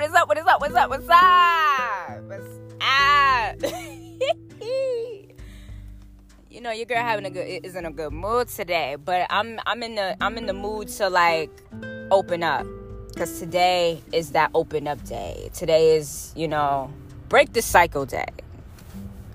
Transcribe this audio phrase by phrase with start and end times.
[0.00, 0.28] What is up?
[0.28, 0.60] What is up?
[0.62, 0.88] What's up?
[0.88, 2.22] What's up?
[2.22, 2.46] What's
[2.80, 3.56] up?
[6.50, 9.60] you know, your girl having a good is in a good mood today, but I'm
[9.66, 11.50] I'm in the I'm in the mood to like
[12.10, 12.64] open up
[13.08, 15.50] because today is that open up day.
[15.52, 16.90] Today is you know
[17.28, 18.24] break the cycle day.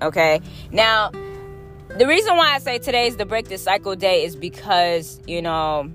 [0.01, 1.11] Okay, now
[1.89, 5.43] the reason why I say today is the break the cycle day is because you
[5.43, 5.91] know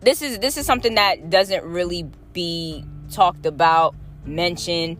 [0.00, 3.94] this is this is something that doesn't really be talked about,
[4.24, 4.96] mentioned.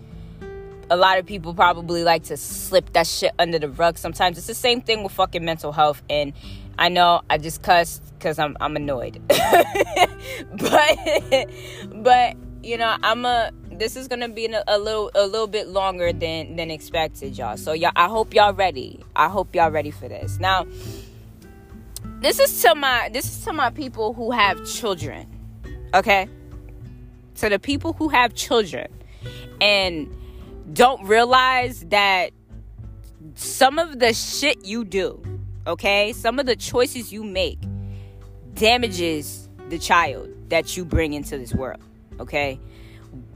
[0.90, 3.96] A lot of people probably like to slip that shit under the rug.
[3.96, 6.02] Sometimes it's the same thing with fucking mental health.
[6.10, 6.34] And
[6.78, 9.66] I know I just cussed because I'm I'm annoyed, but
[11.94, 15.68] but you know I'm a this is gonna be a, a, little a little bit
[15.68, 17.56] longer than than expected, y'all.
[17.56, 19.02] So y'all, I hope y'all ready.
[19.16, 20.38] I hope y'all ready for this.
[20.38, 20.66] Now,
[22.20, 25.26] this is to my this is to my people who have children.
[25.94, 26.28] Okay?
[27.36, 28.92] To the people who have children
[29.60, 30.14] and
[30.72, 32.30] don't realize that
[33.34, 35.22] some of the shit you do,
[35.66, 36.12] okay?
[36.12, 37.58] Some of the choices you make
[38.54, 41.80] damages the child that you bring into this world,
[42.20, 42.60] okay?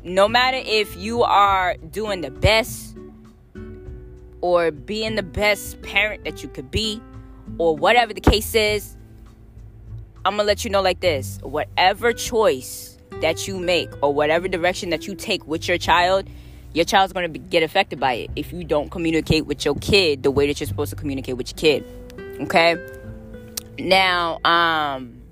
[0.05, 2.97] No matter if you are doing the best
[4.41, 7.01] or being the best parent that you could be,
[7.59, 8.97] or whatever the case is,
[10.25, 14.91] I'm gonna let you know like this whatever choice that you make or whatever direction
[14.91, 16.29] that you take with your child,
[16.73, 20.23] your child's gonna be, get affected by it if you don't communicate with your kid
[20.23, 21.85] the way that you're supposed to communicate with your kid.
[22.43, 22.77] Okay?
[23.79, 25.23] Now, um,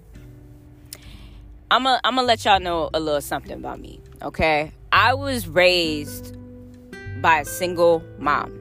[1.71, 4.01] I'm gonna I'm gonna let y'all know a little something about me.
[4.23, 4.73] Okay?
[4.93, 6.37] I was raised
[7.21, 8.61] by a single mom.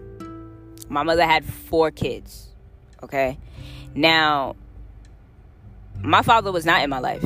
[0.89, 2.49] My mother had four kids.
[3.01, 3.37] Okay?
[3.95, 4.55] Now,
[6.01, 7.23] my father was not in my life.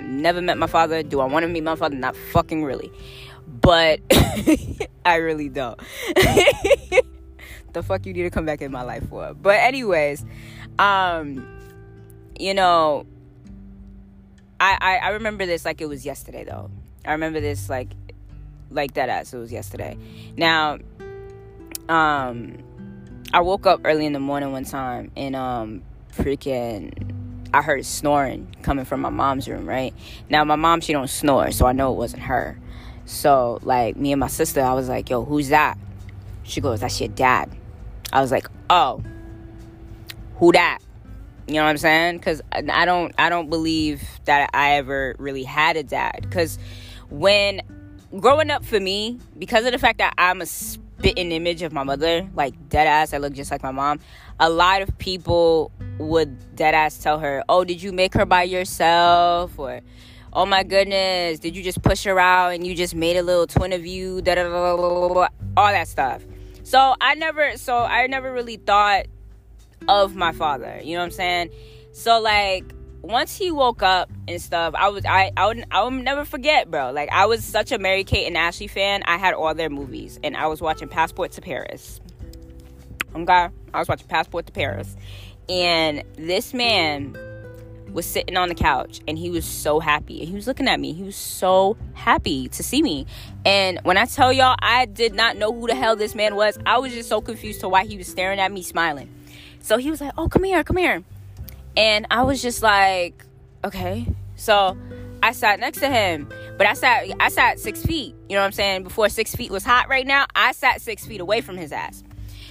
[0.00, 1.02] Never met my father.
[1.02, 1.96] Do I want to meet my father?
[1.96, 2.92] Not fucking really.
[3.46, 4.00] But
[5.04, 5.78] I really don't.
[7.72, 9.34] the fuck you need to come back in my life for?
[9.34, 10.24] But anyways,
[10.78, 11.46] um,
[12.38, 13.06] you know,
[14.60, 16.70] I, I I remember this like it was yesterday though.
[17.04, 17.88] I remember this like
[18.70, 19.96] like that as it was yesterday.
[20.36, 20.78] Now,
[21.88, 22.58] um,
[23.32, 25.82] I woke up early in the morning one time and um
[26.12, 27.17] freaking
[27.52, 29.94] I heard snoring coming from my mom's room, right?
[30.28, 32.58] Now my mom she don't snore, so I know it wasn't her.
[33.04, 35.78] So like me and my sister, I was like, "Yo, who's that?"
[36.42, 37.50] She goes, "That's your dad."
[38.12, 39.02] I was like, "Oh,
[40.36, 40.78] who that?"
[41.46, 42.18] You know what I'm saying?
[42.18, 46.18] Because I don't, I don't believe that I ever really had a dad.
[46.20, 46.58] Because
[47.08, 47.62] when
[48.20, 50.46] growing up for me, because of the fact that I'm a
[50.98, 54.00] spitting image of my mother, like dead ass, I look just like my mom.
[54.40, 58.42] A lot of people would dead ass tell her, "Oh, did you make her by
[58.42, 59.80] yourself?" or
[60.32, 63.46] "Oh my goodness, did you just push her out and you just made a little
[63.46, 66.22] twin of you?" Da da da da all that stuff.
[66.64, 69.06] So I never, so I never really thought
[69.86, 70.80] of my father.
[70.82, 71.50] You know what I'm saying?
[71.92, 72.64] So like
[73.08, 76.70] once he woke up and stuff, I was I I would I would never forget,
[76.70, 76.92] bro.
[76.92, 79.02] Like I was such a Mary Kate and Ashley fan.
[79.06, 82.00] I had all their movies, and I was watching Passport to Paris.
[83.16, 84.94] Okay, I was watching Passport to Paris,
[85.48, 87.16] and this man
[87.94, 90.20] was sitting on the couch and he was so happy.
[90.20, 90.92] And he was looking at me.
[90.92, 93.06] He was so happy to see me.
[93.46, 96.58] And when i tell y'all i did not know who the hell this man was.
[96.66, 99.08] I was just so confused to why he was staring at me smiling.
[99.60, 101.02] So he was like oh come here come here
[101.78, 103.24] and i was just like
[103.64, 104.06] okay
[104.36, 104.76] so
[105.22, 106.28] i sat next to him
[106.58, 109.50] but i sat i sat six feet you know what i'm saying before six feet
[109.50, 112.04] was hot right now i sat six feet away from his ass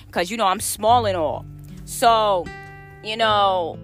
[0.07, 1.45] because you know i'm small and all
[1.85, 2.45] so
[3.03, 3.79] you know,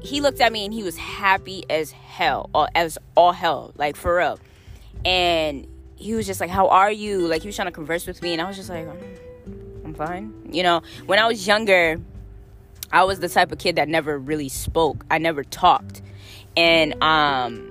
[0.00, 3.96] he looked at me and he was happy as hell, or as all hell, like
[3.96, 4.38] for real.
[5.04, 8.22] And he was just like, "How are you?" Like he was trying to converse with
[8.22, 8.86] me, and I was just like,
[9.84, 12.00] "I'm fine." You know, when I was younger,
[12.92, 15.04] I was the type of kid that never really spoke.
[15.10, 16.02] I never talked,
[16.56, 17.70] and um,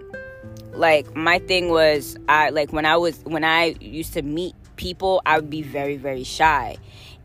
[0.74, 5.22] like my thing was, I like when I was when I used to meet people,
[5.26, 6.78] I would be very very shy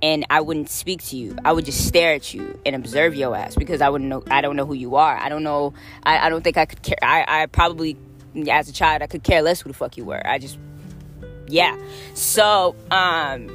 [0.03, 1.37] and I wouldn't speak to you.
[1.45, 4.23] I would just stare at you and observe your ass because I wouldn't know.
[4.31, 5.17] I don't know who you are.
[5.17, 5.75] I don't know.
[6.03, 6.99] I, I don't think I could care.
[7.03, 7.97] I, I probably,
[8.51, 10.27] as a child, I could care less who the fuck you were.
[10.27, 10.59] I just,
[11.49, 11.77] yeah.
[12.15, 13.49] So, um,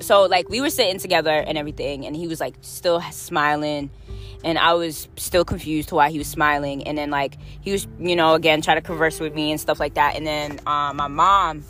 [0.00, 3.90] so like we were sitting together and everything, and he was like still smiling.
[4.42, 6.84] And I was still confused to why he was smiling.
[6.84, 9.78] And then, like, he was, you know, again, trying to converse with me and stuff
[9.78, 10.16] like that.
[10.16, 11.62] And then, um, my mom,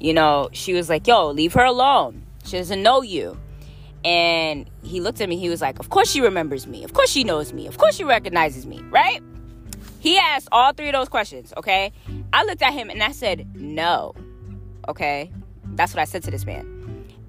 [0.00, 3.38] you know, she was like, yo, leave her alone she doesn't know you.
[4.04, 5.36] And he looked at me.
[5.36, 6.84] He was like, Of course she remembers me.
[6.84, 7.66] Of course she knows me.
[7.66, 9.22] Of course she recognizes me, right?
[10.00, 11.92] He asked all three of those questions, okay?
[12.32, 14.14] I looked at him and I said, No.
[14.86, 15.32] Okay,
[15.74, 16.73] that's what I said to this man,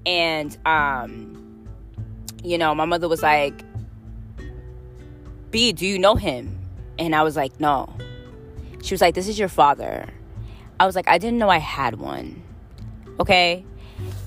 [0.06, 1.66] and um,
[2.42, 3.62] you know, my mother was like,
[5.50, 6.58] "B, do you know him?"
[6.98, 7.92] And I was like, "No."
[8.82, 10.08] She was like, "This is your father."
[10.78, 12.42] I was like, "I didn't know I had one."
[13.18, 13.64] Okay,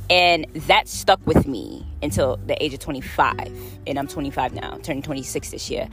[0.09, 3.51] and that stuck with me until the age of 25
[3.87, 5.87] and i'm 25 now turning 26 this year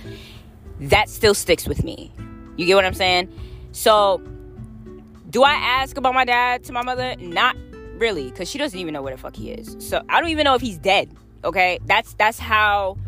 [0.80, 2.12] that still sticks with me
[2.56, 3.30] you get what i'm saying
[3.72, 4.22] so
[5.30, 7.56] do i ask about my dad to my mother not
[7.98, 9.76] really because she doesn't even know where the fuck he is.
[9.78, 11.10] So i don't even know if he's dead
[11.46, 11.78] okay?
[11.86, 12.98] That's that's how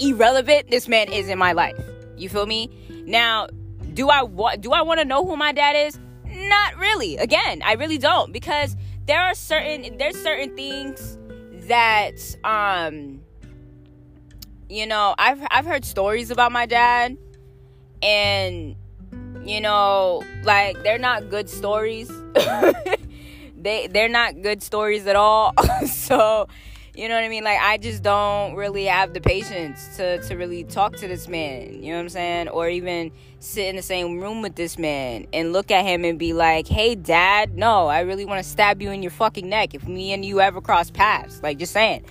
[0.00, 1.78] irrelevant this man is in my life.
[2.16, 2.70] You feel me?
[3.06, 3.46] Now
[3.94, 5.98] do i want do i want to know who my dad is?
[6.26, 7.16] Not really.
[7.18, 8.76] Again i really don't because
[9.06, 11.18] there are certain there's certain things
[11.68, 13.20] that um
[14.68, 17.16] you know I've I've heard stories about my dad
[18.02, 18.74] and
[19.44, 22.10] you know like they're not good stories
[23.62, 25.54] they they're not good stories at all
[25.86, 26.48] so
[26.94, 27.42] you know what I mean?
[27.42, 31.82] Like I just don't really have the patience to to really talk to this man.
[31.82, 32.48] You know what I'm saying?
[32.48, 36.18] Or even sit in the same room with this man and look at him and
[36.18, 39.74] be like, "Hey, dad, no, I really want to stab you in your fucking neck
[39.74, 42.04] if me and you ever cross paths." Like just saying.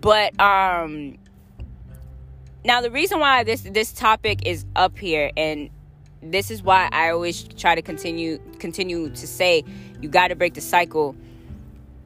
[0.00, 1.18] But um
[2.64, 5.68] now the reason why this this topic is up here and
[6.22, 9.62] this is why I always try to continue continue to say
[10.00, 11.16] you got to break the cycle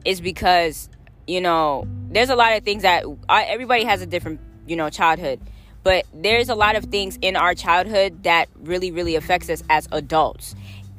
[0.05, 0.89] is because
[1.27, 4.89] you know, there's a lot of things that I, everybody has a different, you know,
[4.89, 5.39] childhood.
[5.83, 9.87] But there's a lot of things in our childhood that really, really affects us as
[9.91, 10.55] adults.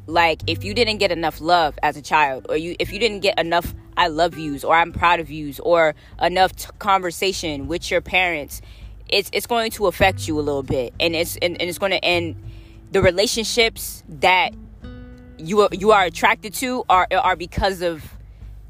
[0.07, 3.21] Like if you didn't get enough love as a child, or you if you didn't
[3.21, 7.89] get enough "I love yous" or "I'm proud of yous" or enough t- conversation with
[7.89, 8.63] your parents,
[9.09, 11.93] it's it's going to affect you a little bit, and it's and, and it's going
[11.93, 12.35] to end
[12.91, 14.55] the relationships that
[15.39, 18.05] you are, you are attracted to are are because of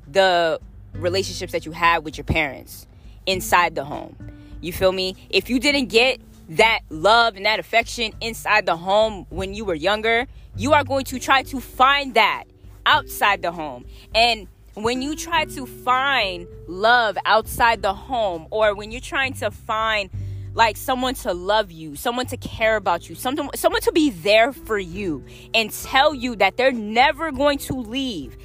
[0.07, 0.61] the
[0.95, 2.87] relationships that you have with your parents
[3.27, 4.17] inside the home.
[4.61, 5.17] You feel me?
[5.31, 6.21] If you didn't get
[6.51, 10.27] that love and that affection inside the home when you were younger,
[10.57, 12.45] you are going to try to find that
[12.85, 13.85] outside the home.
[14.15, 19.51] And when you try to find love outside the home, or when you're trying to
[19.51, 20.11] find
[20.55, 24.53] like someone to love you, someone to care about you, someone someone to be there
[24.53, 28.37] for you and tell you that they're never going to leave.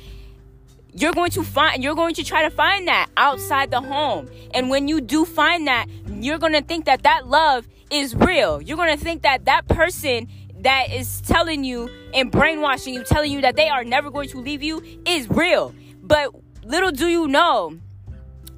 [0.94, 4.30] You're going to find you're going to try to find that outside the home.
[4.54, 8.62] And when you do find that you're going to think that that love is real.
[8.62, 10.28] You're going to think that that person
[10.60, 14.40] that is telling you and brainwashing you telling you that they are never going to
[14.40, 15.74] leave you is real.
[16.02, 16.34] But
[16.64, 17.78] little do you know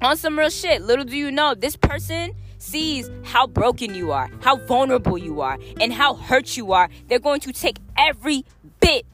[0.02, 2.32] on some real shit little do you know this person
[2.70, 7.18] sees how broken you are how vulnerable you are and how hurt you are they're
[7.18, 8.44] going to take every
[8.80, 9.04] bit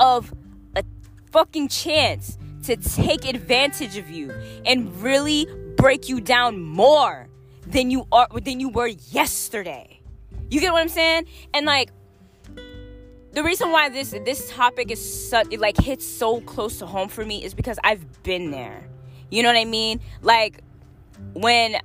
[0.00, 0.34] of
[0.76, 0.84] a
[1.30, 4.32] fucking chance to take advantage of you
[4.64, 5.46] and really
[5.76, 7.28] break you down more
[7.66, 10.00] than you are than you were yesterday.
[10.50, 11.26] You get what I'm saying?
[11.52, 11.90] And like
[13.32, 17.08] the reason why this this topic is such it like hits so close to home
[17.08, 18.88] for me is because I've been there.
[19.30, 20.00] You know what I mean?
[20.22, 20.62] Like
[21.34, 21.76] when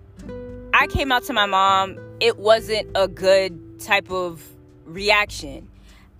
[0.80, 4.42] I came out to my mom, it wasn't a good type of
[4.86, 5.68] reaction.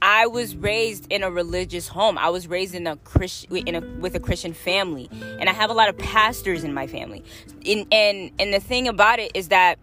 [0.02, 2.18] I was raised in a religious home.
[2.18, 5.70] I was raised in a Christian in a, with a Christian family, and I have
[5.70, 7.24] a lot of pastors in my family.
[7.64, 9.80] In, and and the thing about it is that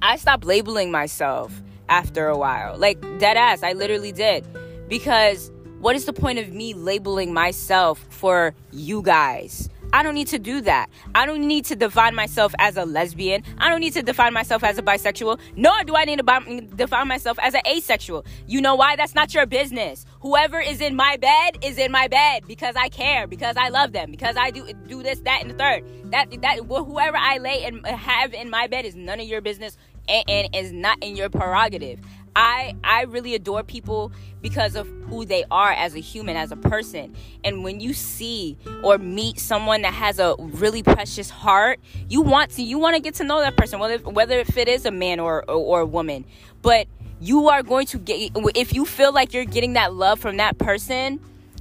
[0.00, 2.78] I stopped labeling myself after a while.
[2.78, 4.46] Like dead ass, I literally did.
[4.88, 9.68] Because what is the point of me labeling myself for you guys?
[9.94, 10.90] I don't need to do that.
[11.14, 13.44] I don't need to define myself as a lesbian.
[13.58, 15.38] I don't need to define myself as a bisexual.
[15.54, 18.26] Nor do I need to define myself as an asexual.
[18.48, 18.96] You know why?
[18.96, 20.04] That's not your business.
[20.18, 23.92] Whoever is in my bed is in my bed because I care, because I love
[23.92, 25.84] them, because I do do this, that, and the third.
[26.10, 29.78] That that whoever I lay and have in my bed is none of your business
[30.08, 32.00] and, and is not in your prerogative.
[32.34, 34.10] I I really adore people
[34.44, 37.16] because of who they are as a human, as a person.
[37.44, 42.50] And when you see or meet someone that has a really precious heart, you want
[42.50, 44.90] to you want to get to know that person, whether whether if it is a
[44.90, 46.26] man or or, or a woman.
[46.60, 46.88] But
[47.20, 50.58] you are going to get if you feel like you're getting that love from that
[50.58, 51.20] person,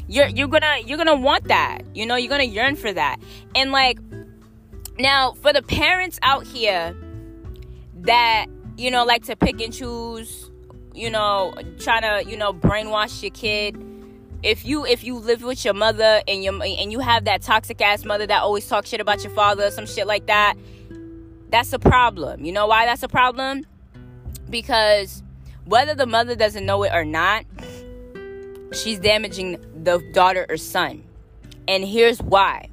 [0.10, 1.84] you're you're gonna you're gonna want that.
[1.96, 3.16] You know, you're gonna yearn for that.
[3.56, 3.98] And like
[5.00, 6.94] now for the parents out here
[8.02, 10.43] that you know like to pick and choose
[10.94, 13.82] you know, trying to, you know, brainwash your kid.
[14.44, 17.82] If you if you live with your mother and your and you have that toxic
[17.82, 20.56] ass mother that always talks shit about your father, some shit like that,
[21.50, 22.44] that's a problem.
[22.44, 23.66] You know why that's a problem?
[24.50, 25.24] Because
[25.66, 27.46] whether the mother doesn't know it or not,
[28.74, 31.04] she's damaging the daughter or son.
[31.68, 32.68] And here's why.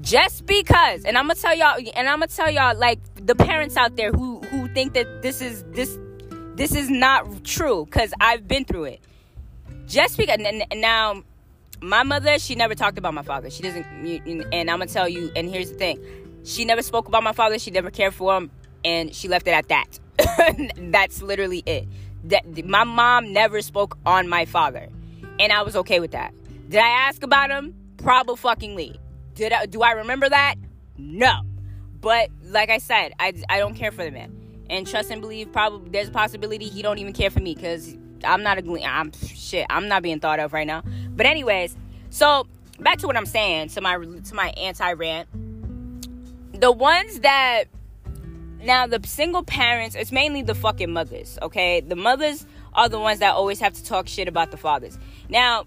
[0.00, 3.76] Just because, and I'm gonna tell y'all, and I'm gonna tell y'all, like the parents
[3.76, 5.98] out there who who think that this is this
[6.54, 9.00] this is not true, because I've been through it.
[9.86, 10.38] Just because,
[10.74, 11.22] now
[11.82, 13.50] my mother, she never talked about my father.
[13.50, 15.30] She doesn't, and I'm gonna tell you.
[15.36, 16.00] And here's the thing:
[16.44, 17.58] she never spoke about my father.
[17.58, 18.50] She never cared for him,
[18.84, 19.98] and she left it at that.
[20.76, 21.86] That's literally it.
[22.24, 24.88] That my mom never spoke on my father,
[25.38, 26.32] and I was okay with that.
[26.68, 27.74] Did I ask about him?
[27.98, 28.96] Probably fuckingly.
[29.34, 29.66] Did I?
[29.66, 30.54] Do I remember that?
[30.96, 31.40] No.
[32.00, 34.30] But like I said, I I don't care for the man,
[34.70, 35.52] and trust and believe.
[35.52, 39.12] Probably there's a possibility he don't even care for me because I'm not a I'm
[39.12, 39.66] shit.
[39.70, 40.82] I'm not being thought of right now.
[41.10, 41.76] But anyways,
[42.10, 42.46] so
[42.80, 45.28] back to what I'm saying to my to my anti rant.
[46.60, 47.64] The ones that
[48.62, 51.38] now the single parents, it's mainly the fucking mothers.
[51.42, 54.98] Okay, the mothers are the ones that always have to talk shit about the fathers.
[55.28, 55.66] Now,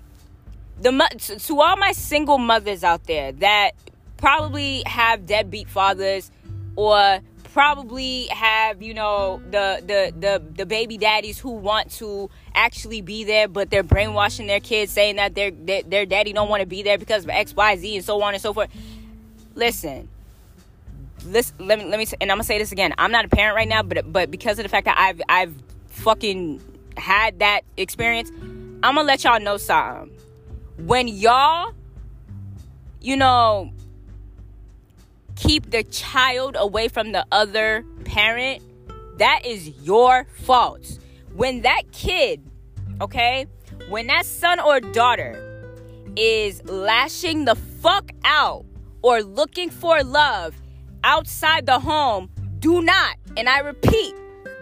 [0.82, 0.92] the
[1.39, 3.72] to all my single mothers out there that
[4.18, 6.32] probably have deadbeat fathers
[6.75, 7.20] or
[7.58, 13.24] probably have you know the the the the baby daddies who want to actually be
[13.24, 16.84] there but they're brainwashing their kids saying that their their, daddy don't want to be
[16.84, 18.70] there because of xyz and so on and so forth.
[19.56, 20.08] Listen
[21.26, 22.94] listen let me let me and i'm gonna say this again.
[23.00, 25.56] I'm not a parent right now but but because of the fact that i've i've
[25.88, 26.62] fucking
[26.96, 28.30] had that experience
[28.84, 30.16] i'm gonna let y'all know something.
[30.78, 31.74] When y'all
[33.02, 33.72] you know
[35.38, 38.62] keep the child away from the other parent,
[39.17, 41.00] that is your fault.
[41.36, 42.44] When that kid,
[43.00, 43.46] okay,
[43.88, 45.44] when that son or daughter
[46.15, 48.65] is lashing the fuck out
[49.03, 50.56] or looking for love
[51.03, 52.29] outside the home,
[52.60, 54.15] do not, and I repeat,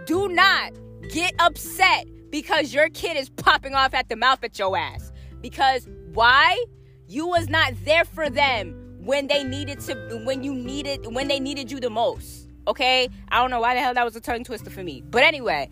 [0.05, 0.73] do not
[1.09, 5.13] get upset because your kid is popping off at the mouth at your ass.
[5.41, 6.63] Because why?
[7.07, 9.93] You was not there for them when they needed to
[10.25, 13.07] when you needed when they needed you the most okay?
[13.29, 15.03] I don't know why the hell that was a tongue twister for me.
[15.09, 15.69] But anyway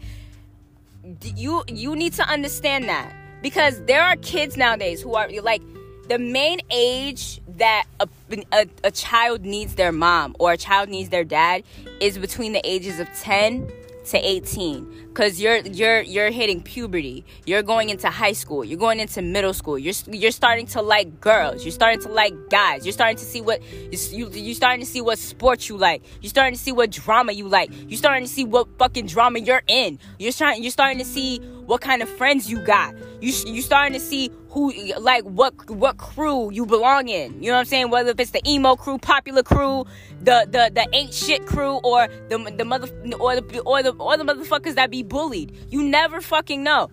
[1.36, 3.14] you you need to understand that.
[3.42, 5.62] Because there are kids nowadays who are like
[6.08, 8.08] the main age that a,
[8.52, 11.64] a, a child needs their mom or a child needs their dad
[12.00, 13.70] is between the ages of 10
[14.06, 17.26] to 18 cuz you're you're you're hitting puberty.
[17.46, 18.64] You're going into high school.
[18.64, 19.78] You're going into middle school.
[19.78, 21.64] You're you're starting to like girls.
[21.64, 22.86] You're starting to like guys.
[22.86, 26.04] You're starting to see what you you're starting to see what sports you like.
[26.22, 27.72] You're starting to see what drama you like.
[27.88, 30.00] You're starting to see what fucking drama you're in.
[30.20, 32.96] You're starting you're starting to see what kind of friends you got.
[33.22, 37.42] You you're starting to see who like what what crew you belong in.
[37.42, 37.90] You know what I'm saying?
[37.90, 39.86] Whether if it's the emo crew, popular crew,
[40.22, 42.88] the the the ain't shit crew, or the the mother
[43.20, 45.56] or the or the or the motherfuckers that be bullied.
[45.70, 46.90] You never fucking know.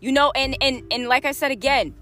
[0.00, 1.94] You know, and and and like I said again,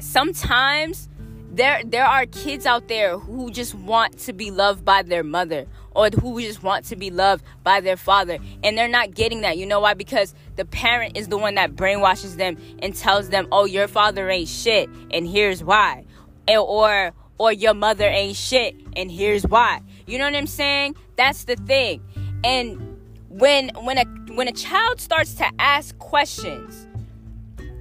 [0.00, 1.08] sometimes
[1.56, 5.66] there there are kids out there who just want to be loved by their mother
[5.94, 9.56] or who just want to be loved by their father and they're not getting that.
[9.56, 9.94] You know why?
[9.94, 14.28] Because the parent is the one that brainwashes them and tells them oh your father
[14.28, 16.04] ain't shit and here's why.
[16.46, 19.80] And, or or your mother ain't shit and here's why.
[20.06, 20.96] You know what i'm saying?
[21.16, 22.02] That's the thing.
[22.44, 22.95] And
[23.28, 24.04] when when a
[24.34, 26.86] when a child starts to ask questions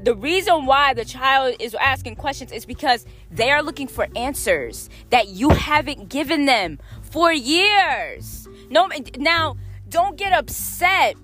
[0.06, 4.88] the reason why the child is asking questions is because they are looking for answers
[5.10, 8.48] that you haven't given them for years.
[8.70, 8.88] No,
[9.18, 9.58] now
[9.90, 11.16] don't get upset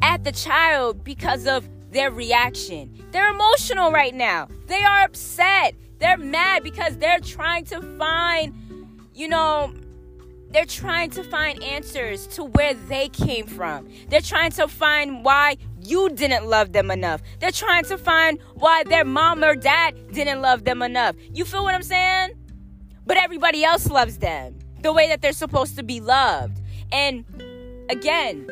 [0.00, 3.04] at the child because of their reaction.
[3.10, 4.46] They're emotional right now.
[4.68, 5.74] They are upset.
[5.98, 8.54] They're mad because they're trying to find,
[9.12, 9.74] you know,
[10.50, 13.88] they're trying to find answers to where they came from.
[14.08, 17.22] They're trying to find why you didn't love them enough.
[17.38, 21.16] They're trying to find why their mom or dad didn't love them enough.
[21.32, 22.34] You feel what I'm saying?
[23.06, 26.60] But everybody else loves them the way that they're supposed to be loved.
[26.92, 27.24] And
[27.88, 28.50] again,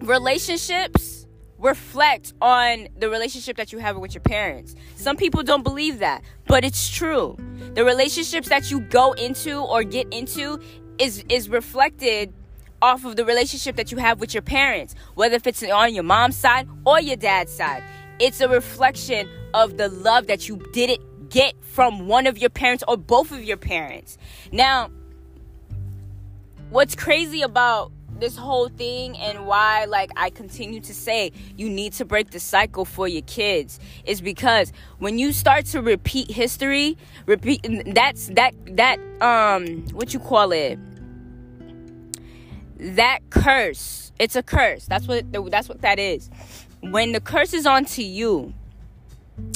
[0.00, 1.26] relationships
[1.58, 4.74] reflect on the relationship that you have with your parents.
[4.94, 7.36] Some people don't believe that, but it's true.
[7.74, 10.60] The relationships that you go into or get into
[10.98, 12.32] is is reflected
[12.80, 16.04] off of the relationship that you have with your parents, whether if it's on your
[16.04, 17.82] mom's side or your dad's side.
[18.20, 22.82] It's a reflection of the love that you didn't get from one of your parents
[22.88, 24.18] or both of your parents.
[24.50, 24.90] Now,
[26.70, 31.92] what's crazy about this whole thing and why like I continue to say you need
[31.94, 36.96] to break the cycle for your kids is because when you start to repeat history,
[37.26, 37.64] repeat
[37.94, 40.78] that's that that um what you call it
[42.78, 44.12] that curse.
[44.18, 44.86] It's a curse.
[44.86, 46.30] That's what that's what that is.
[46.80, 48.54] When the curse is onto you,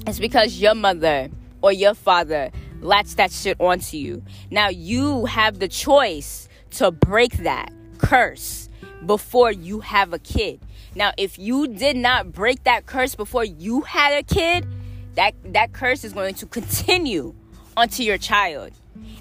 [0.06, 1.28] it's because your mother
[1.62, 2.50] or your father
[2.80, 4.22] latched that shit onto you.
[4.50, 8.68] Now you have the choice to break that curse
[9.06, 10.60] before you have a kid.
[10.94, 14.66] Now, if you did not break that curse before you had a kid,
[15.14, 17.34] that that curse is going to continue
[17.76, 18.72] onto your child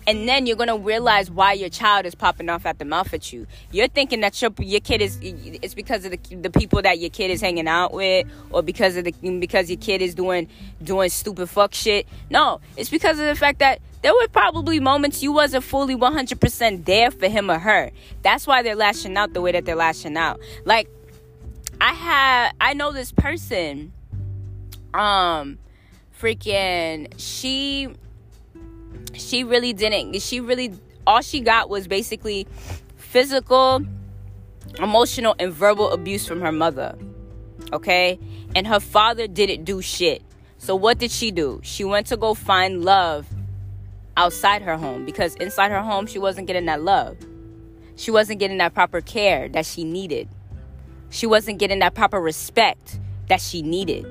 [0.07, 3.31] and then you're gonna realize why your child is popping off at the mouth at
[3.31, 3.47] you.
[3.71, 7.09] You're thinking that your your kid is it's because of the the people that your
[7.09, 10.47] kid is hanging out with, or because of the because your kid is doing
[10.83, 12.07] doing stupid fuck shit.
[12.29, 16.85] No, it's because of the fact that there were probably moments you wasn't fully 100%
[16.85, 17.91] there for him or her.
[18.23, 20.39] That's why they're lashing out the way that they're lashing out.
[20.65, 20.89] Like
[21.79, 23.93] I had I know this person
[24.93, 25.59] um
[26.19, 27.89] freaking she
[29.13, 30.73] she really didn't she really
[31.05, 32.47] all she got was basically
[32.95, 33.83] physical
[34.79, 36.97] emotional and verbal abuse from her mother
[37.73, 38.19] okay?
[38.55, 40.21] And her father didn't do shit.
[40.57, 41.59] So what did she do?
[41.63, 43.27] She went to go find love
[44.17, 47.17] outside her home because inside her home she wasn't getting that love.
[47.95, 50.27] She wasn't getting that proper care that she needed.
[51.09, 54.05] She wasn't getting that proper respect that she needed.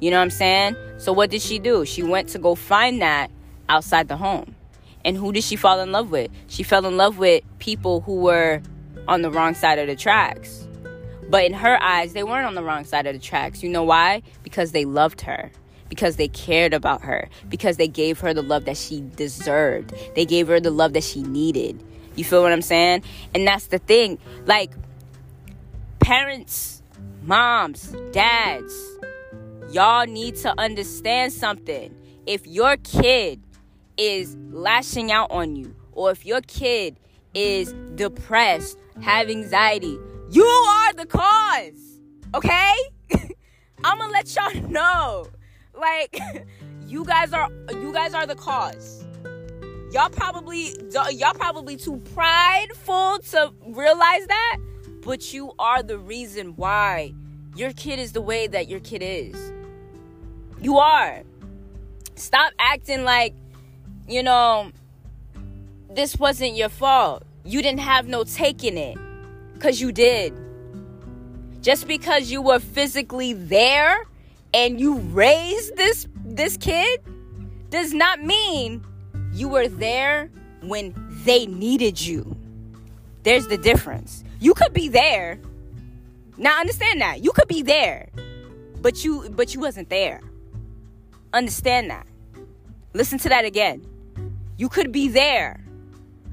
[0.00, 0.76] You know what i'm saying?
[0.98, 1.84] So what did she do?
[1.84, 3.30] She went to go find that
[3.68, 4.54] outside the home.
[5.04, 6.30] And who did she fall in love with?
[6.46, 8.62] She fell in love with people who were
[9.06, 10.66] on the wrong side of the tracks.
[11.28, 13.62] But in her eyes, they weren't on the wrong side of the tracks.
[13.62, 14.22] You know why?
[14.42, 15.50] Because they loved her.
[15.88, 17.28] Because they cared about her.
[17.48, 19.92] Because they gave her the love that she deserved.
[20.14, 21.82] They gave her the love that she needed.
[22.16, 23.02] You feel what I'm saying?
[23.34, 24.18] And that's the thing.
[24.46, 24.70] Like,
[25.98, 26.82] parents,
[27.22, 28.74] moms, dads,
[29.70, 31.94] y'all need to understand something.
[32.26, 33.40] If your kid
[33.96, 36.98] is lashing out on you, or if your kid
[37.34, 39.98] is depressed, have anxiety,
[40.30, 42.00] you are the cause.
[42.34, 42.72] Okay?
[43.84, 45.26] I'm gonna let y'all know.
[45.78, 46.18] Like,
[46.86, 49.04] you guys are you guys are the cause.
[49.92, 50.74] Y'all probably
[51.12, 54.58] y'all probably too prideful to realize that,
[55.02, 57.12] but you are the reason why
[57.56, 59.52] your kid is the way that your kid is.
[60.60, 61.22] You are.
[62.16, 63.34] Stop acting like
[64.06, 64.70] you know,
[65.90, 67.24] this wasn't your fault.
[67.44, 68.98] You didn't have no take in it.
[69.54, 70.34] Because you did.
[71.60, 74.04] Just because you were physically there
[74.52, 77.00] and you raised this this kid
[77.70, 78.84] does not mean
[79.32, 80.30] you were there
[80.62, 82.36] when they needed you.
[83.22, 84.22] There's the difference.
[84.40, 85.38] You could be there.
[86.36, 87.24] Now understand that.
[87.24, 88.10] You could be there.
[88.82, 90.20] But you but you wasn't there.
[91.32, 92.06] Understand that.
[92.92, 93.84] Listen to that again.
[94.56, 95.60] You could be there,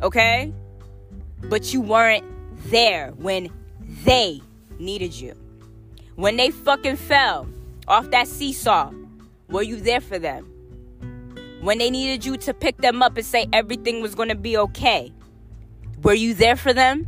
[0.01, 0.53] okay?
[1.49, 2.25] But you weren't
[2.69, 3.49] there when
[4.03, 4.41] they
[4.77, 5.35] needed you.
[6.15, 7.47] When they fucking fell
[7.87, 8.91] off that seesaw,
[9.49, 10.45] were you there for them?
[11.61, 15.11] When they needed you to pick them up and say everything was gonna be okay,
[16.03, 17.07] were you there for them?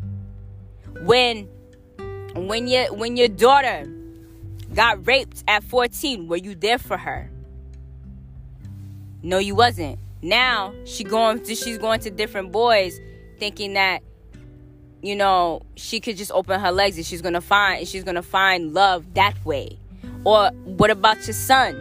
[1.02, 1.48] When
[2.36, 3.86] when your when your daughter
[4.74, 7.30] got raped at 14, were you there for her?
[9.22, 10.00] No, you wasn't.
[10.24, 13.00] Now she going to she's going to different boys
[13.40, 14.02] thinking that
[15.02, 18.24] you know she could just open her legs and she's gonna find and she's gonna
[18.24, 19.78] find love that way.
[20.24, 21.76] Or what about your son?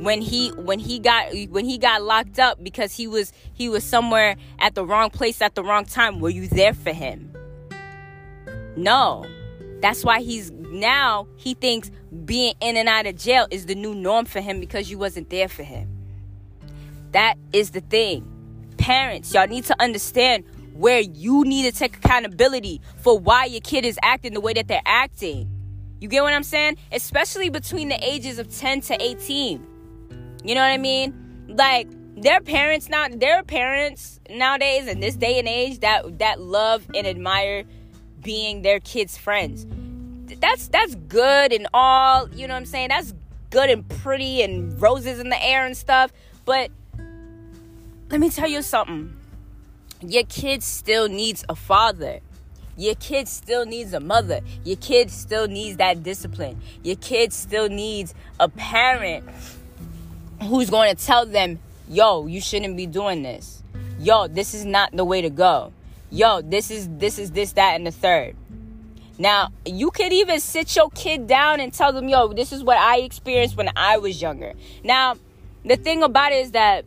[0.00, 3.84] When he when he got when he got locked up because he was he was
[3.84, 6.18] somewhere at the wrong place at the wrong time.
[6.18, 7.32] Were you there for him?
[8.74, 9.24] No.
[9.80, 11.92] That's why he's now he thinks
[12.24, 15.30] being in and out of jail is the new norm for him because you wasn't
[15.30, 15.91] there for him.
[17.12, 18.28] That is the thing.
[18.78, 20.44] Parents, y'all need to understand
[20.74, 24.68] where you need to take accountability for why your kid is acting the way that
[24.68, 25.48] they're acting.
[26.00, 26.78] You get what I'm saying?
[26.90, 29.66] Especially between the ages of 10 to 18.
[30.42, 31.46] You know what I mean?
[31.48, 36.84] Like their parents now their parents nowadays in this day and age that that love
[36.94, 37.64] and admire
[38.20, 39.66] being their kids' friends.
[40.40, 42.88] That's that's good and all, you know what I'm saying?
[42.88, 43.14] That's
[43.50, 46.12] good and pretty and roses in the air and stuff,
[46.44, 46.70] but
[48.12, 49.16] let me tell you something.
[50.02, 52.20] Your kid still needs a father.
[52.76, 54.42] Your kid still needs a mother.
[54.64, 56.60] Your kid still needs that discipline.
[56.82, 59.24] Your kid still needs a parent
[60.42, 63.62] who's going to tell them, yo, you shouldn't be doing this.
[63.98, 65.72] Yo, this is not the way to go.
[66.10, 68.36] Yo, this is this is this, that, and the third.
[69.16, 72.76] Now, you could even sit your kid down and tell them, yo, this is what
[72.76, 74.52] I experienced when I was younger.
[74.84, 75.16] Now,
[75.64, 76.84] the thing about it is that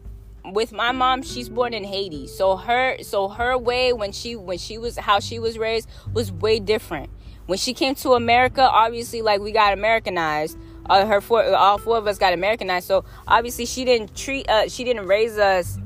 [0.54, 2.28] with my mom she's born in haiti.
[2.28, 6.32] So her so her way when she when she was how she was raised was
[6.32, 7.10] way different.
[7.46, 10.58] When she came to america obviously like we got americanized.
[10.88, 12.88] Uh, her four all four of us got americanized.
[12.88, 15.78] So obviously she didn't treat uh, she didn't raise us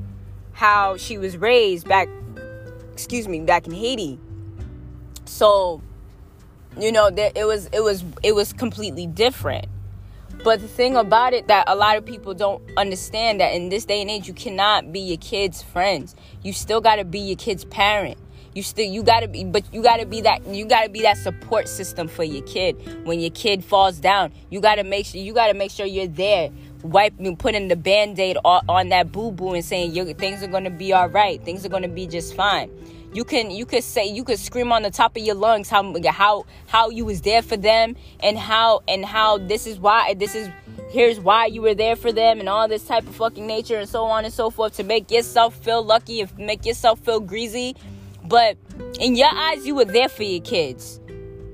[0.52, 2.08] how she was raised back
[2.92, 4.18] excuse me back in Haiti.
[5.24, 5.80] So
[6.78, 9.66] you know that it was it was it was completely different
[10.42, 13.84] but the thing about it that a lot of people don't understand that in this
[13.84, 16.14] day and age you cannot be your kids friends.
[16.42, 18.18] You still got to be your kids parent.
[18.54, 20.90] You still you got to be but you got to be that you got to
[20.90, 23.04] be that support system for your kid.
[23.04, 25.86] When your kid falls down you got to make sure you got to make sure
[25.86, 26.50] you're there.
[26.82, 31.10] Wiping putting the band-aid on, on that boo-boo and saying things are to be all
[31.10, 31.44] right.
[31.44, 32.70] Things are to be just fine
[33.12, 35.94] you can you could say you could scream on the top of your lungs how
[36.10, 40.34] how how you was there for them and how and how this is why this
[40.34, 40.48] is
[40.90, 43.88] here's why you were there for them and all this type of fucking nature and
[43.88, 47.76] so on and so forth to make yourself feel lucky and make yourself feel greasy.
[48.24, 48.56] But
[48.98, 51.00] in your eyes you were there for your kids.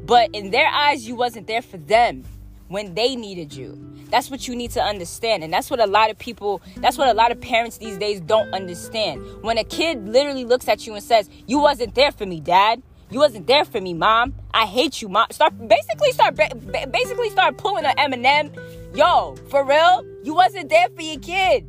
[0.06, 2.24] But in their eyes you wasn't there for them
[2.68, 5.44] when they needed you that's what you need to understand.
[5.44, 8.20] And that's what a lot of people, that's what a lot of parents these days
[8.20, 9.22] don't understand.
[9.42, 12.82] When a kid literally looks at you and says, You wasn't there for me, dad.
[13.10, 14.34] You wasn't there for me, mom.
[14.52, 15.26] I hate you, mom.
[15.30, 16.34] Start basically start
[16.90, 18.50] basically start pulling an Eminem.
[18.96, 20.04] Yo, for real?
[20.24, 21.68] You wasn't there for your kid.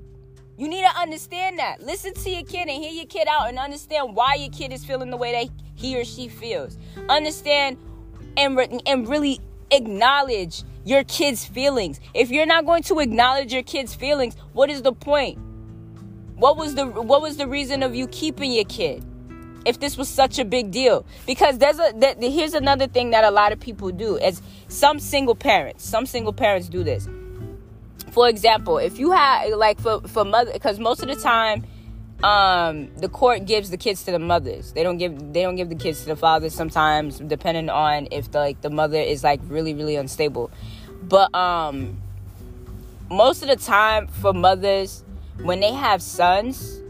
[0.57, 1.83] You need to understand that.
[1.83, 4.83] Listen to your kid and hear your kid out and understand why your kid is
[4.83, 6.79] feeling the way that he or she feels.
[7.09, 7.77] Understand
[8.35, 11.99] and, re- and really acknowledge your kids' feelings.
[12.13, 15.37] If you're not going to acknowledge your kids' feelings, what is the point?
[16.35, 19.03] What was the what was the reason of you keeping your kid?
[19.65, 23.25] If this was such a big deal, because there's a that, here's another thing that
[23.25, 27.09] a lot of people do as some single parents, some single parents do this.
[28.11, 31.65] For example, if you have like for for mother, because most of the time
[32.23, 35.69] um the court gives the kids to the mothers they don't give they don't give
[35.69, 39.39] the kids to the fathers sometimes depending on if the, like the mother is like
[39.43, 40.49] really really unstable
[41.07, 42.01] but um
[43.09, 45.03] most of the time for mothers
[45.41, 46.81] when they have sons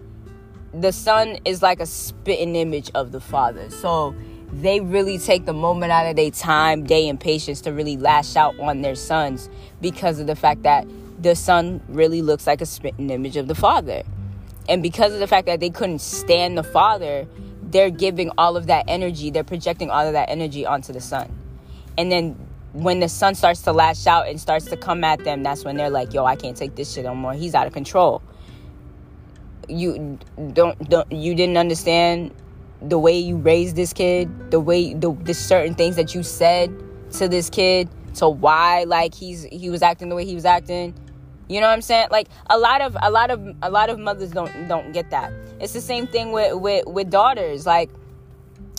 [0.73, 4.15] the son is like a spitting image of the father so
[4.51, 8.36] they really take the moment out of their time day and patience to really lash
[8.36, 9.49] out on their sons
[9.82, 10.88] because of the fact that
[11.21, 14.03] the son really looks like a spitting image of the father
[14.69, 17.27] and because of the fact that they couldn't stand the father,
[17.63, 21.32] they're giving all of that energy, they're projecting all of that energy onto the son.
[21.97, 22.38] And then
[22.73, 25.77] when the son starts to lash out and starts to come at them, that's when
[25.77, 27.34] they're like, yo, I can't take this shit no more.
[27.34, 28.21] He's out of control.
[29.67, 30.19] You
[30.53, 32.34] don't, don't you didn't understand
[32.82, 36.71] the way you raised this kid, the way the, the certain things that you said
[37.13, 40.93] to this kid, to why like he's he was acting the way he was acting
[41.49, 42.10] you know what I'm saying?
[42.12, 45.32] Like a lot of a lot of a lot of mothers don't don't get that.
[45.60, 47.65] It's the same thing with with with daughters.
[47.65, 47.89] Like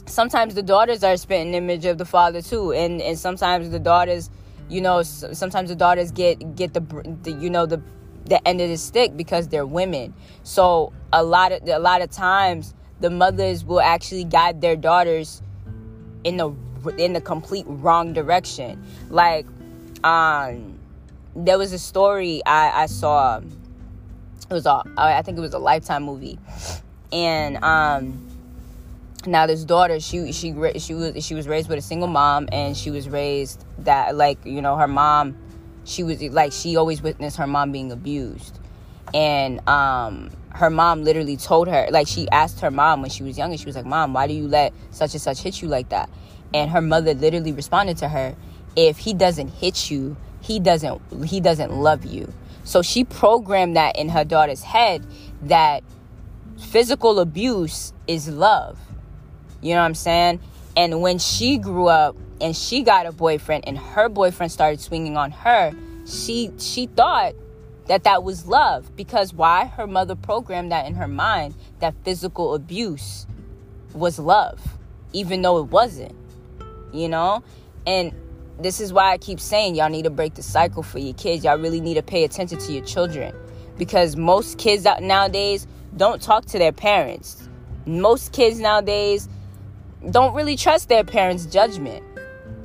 [0.08, 4.30] sometimes the daughters are spitting image of the father too, and and sometimes the daughters,
[4.68, 6.80] you know, sometimes the daughters get get the,
[7.22, 7.80] the you know the
[8.26, 10.14] the end of the stick because they're women.
[10.42, 15.42] So a lot of a lot of times the mothers will actually guide their daughters
[16.24, 16.50] in the
[16.98, 18.84] in the complete wrong direction.
[19.10, 19.46] Like
[20.04, 20.78] um
[21.36, 23.38] there was a story I, I saw.
[23.38, 26.38] It was a, I think it was a Lifetime movie,
[27.12, 28.27] and um,
[29.26, 32.76] now this daughter, she she she was she was raised with a single mom, and
[32.76, 35.36] she was raised that like you know her mom,
[35.84, 38.58] she was like she always witnessed her mom being abused,
[39.12, 43.36] and um, her mom literally told her like she asked her mom when she was
[43.36, 45.68] young, and she was like, "Mom, why do you let such and such hit you
[45.68, 46.08] like that?"
[46.54, 48.36] And her mother literally responded to her,
[48.76, 52.32] "If he doesn't hit you." he doesn't he doesn't love you.
[52.64, 55.06] So she programmed that in her daughter's head
[55.42, 55.82] that
[56.58, 58.78] physical abuse is love.
[59.60, 60.40] You know what I'm saying?
[60.76, 65.16] And when she grew up and she got a boyfriend and her boyfriend started swinging
[65.16, 65.72] on her,
[66.06, 67.34] she she thought
[67.86, 69.66] that that was love because why?
[69.66, 73.26] Her mother programmed that in her mind that physical abuse
[73.94, 74.60] was love
[75.12, 76.14] even though it wasn't.
[76.92, 77.42] You know?
[77.86, 78.12] And
[78.60, 81.44] this is why I keep saying y'all need to break the cycle for your kids.
[81.44, 83.34] Y'all really need to pay attention to your children
[83.76, 85.66] because most kids out nowadays
[85.96, 87.48] don't talk to their parents.
[87.86, 89.28] Most kids nowadays
[90.10, 92.04] don't really trust their parents' judgment.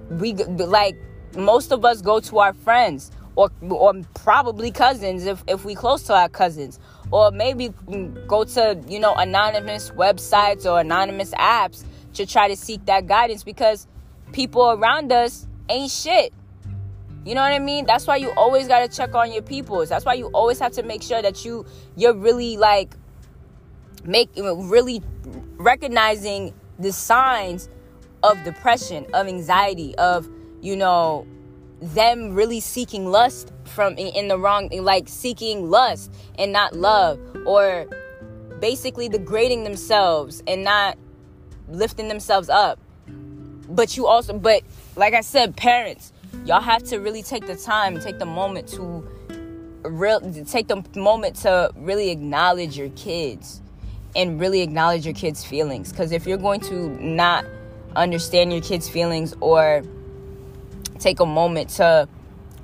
[0.09, 0.95] We like
[1.35, 6.03] most of us go to our friends or or probably cousins if if we close
[6.03, 6.79] to our cousins
[7.11, 7.73] or maybe
[8.27, 13.43] go to you know anonymous websites or anonymous apps to try to seek that guidance
[13.43, 13.87] because
[14.31, 16.33] people around us ain't shit.
[17.25, 17.85] You know what I mean?
[17.85, 19.87] That's why you always got to check on your peoples.
[19.89, 21.65] That's why you always have to make sure that you
[21.95, 22.95] you're really like
[24.03, 25.01] make really
[25.57, 27.69] recognizing the signs
[28.23, 30.29] of depression, of anxiety, of
[30.61, 31.27] you know
[31.81, 37.85] them really seeking lust from in the wrong like seeking lust and not love or
[38.59, 40.97] basically degrading themselves and not
[41.67, 42.79] lifting themselves up.
[43.67, 44.63] But you also, but
[44.95, 46.13] like I said, parents,
[46.45, 49.07] y'all have to really take the time, take the moment to
[49.83, 53.61] real take the moment to really acknowledge your kids
[54.15, 55.91] and really acknowledge your kids' feelings.
[55.91, 57.45] Because if you're going to not
[57.95, 59.83] understand your kids' feelings or
[60.99, 62.07] take a moment to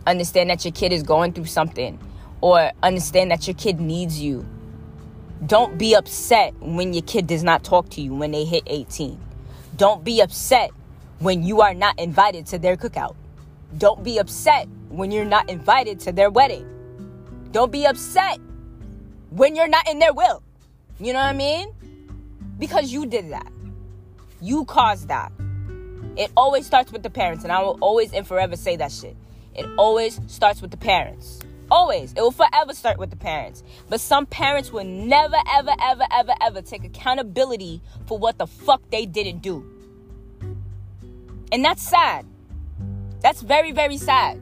[0.08, 2.00] understand that your kid is going through something
[2.42, 4.46] or understand that your kid needs you,
[5.46, 9.20] don't be upset when your kid does not talk to you when they hit 18.
[9.78, 10.72] Don't be upset
[11.20, 13.16] when you are not invited to their cookout.
[13.78, 16.68] Don't be upset when you're not invited to their wedding.
[17.52, 18.40] Don't be upset
[19.30, 20.44] when you're not in their will.
[21.00, 21.70] You know what I mean?
[22.58, 23.52] Because you did that.
[24.42, 25.32] You caused that.
[26.18, 29.16] It always starts with the parents, and I will always and forever say that shit.
[29.56, 31.40] It always starts with the parents.
[31.72, 32.12] Always.
[32.14, 33.64] It will forever start with the parents.
[33.88, 38.82] But some parents will never, ever, ever, ever, ever take accountability for what the fuck
[38.90, 39.66] they didn't do.
[41.52, 42.26] And that's sad.
[43.22, 44.42] That's very, very sad.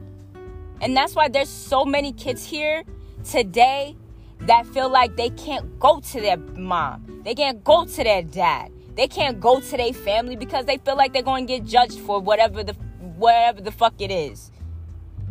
[0.80, 2.82] And that's why there's so many kids here
[3.24, 3.96] today
[4.40, 7.22] that feel like they can't go to their mom.
[7.24, 8.72] They can't go to their dad.
[8.94, 11.98] They can't go to their family because they feel like they're going to get judged
[12.00, 12.72] for whatever the
[13.16, 14.50] whatever the fuck it is.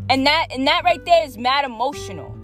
[0.09, 2.35] And that and that right there is mad emotional.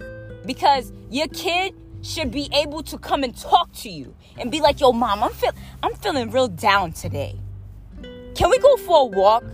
[0.44, 4.80] Because your kid should be able to come and talk to you and be like,
[4.80, 7.40] "Yo, mom, I'm feel I'm feeling real down today.
[8.34, 9.44] Can we go for a walk?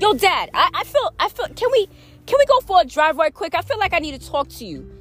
[0.00, 1.86] Yo, dad, I, I feel I feel can we
[2.26, 3.54] can we go for a drive right quick?
[3.54, 4.93] I feel like I need to talk to you.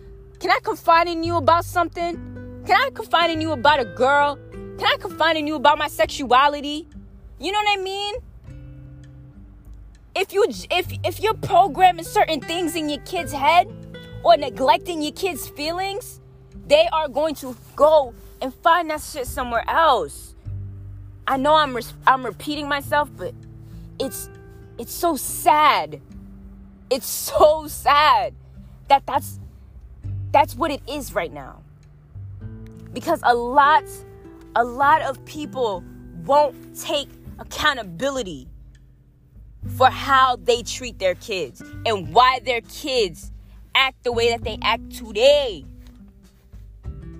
[0.43, 2.17] Can I confide in you about something?
[2.65, 4.37] Can I confide in you about a girl?
[4.51, 6.85] Can I confide in you about my sexuality?
[7.39, 8.15] You know what I mean?
[10.13, 13.71] If you if if you're programming certain things in your kid's head
[14.25, 16.19] or neglecting your kid's feelings,
[16.67, 20.35] they are going to go and find that shit somewhere else.
[21.25, 23.33] I know I'm re- I'm repeating myself, but
[23.97, 24.29] it's
[24.77, 26.01] it's so sad.
[26.89, 28.33] It's so sad
[28.89, 29.39] that that's
[30.33, 31.61] that's what it is right now.
[32.91, 33.85] Because a lot
[34.55, 35.83] a lot of people
[36.25, 37.07] won't take
[37.39, 38.47] accountability
[39.77, 43.31] for how they treat their kids and why their kids
[43.73, 45.65] act the way that they act today.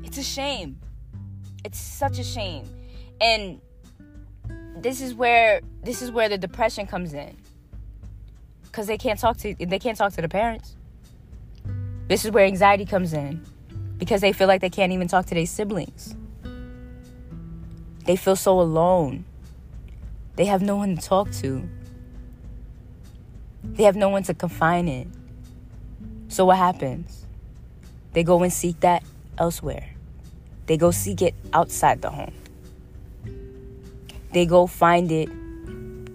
[0.03, 0.79] It's a shame.
[1.63, 2.65] It's such a shame.
[3.21, 3.61] And
[4.77, 7.37] this is where this is where the depression comes in.
[8.71, 10.75] Cuz they can't talk to they can't talk to the parents.
[12.07, 13.45] This is where anxiety comes in
[13.97, 16.15] because they feel like they can't even talk to their siblings.
[18.05, 19.25] They feel so alone.
[20.35, 21.67] They have no one to talk to.
[23.63, 25.11] They have no one to confine in.
[26.27, 27.25] So what happens?
[28.11, 29.03] They go and seek that
[29.37, 29.89] elsewhere.
[30.65, 32.33] They go seek it outside the home.
[34.33, 35.29] They go find it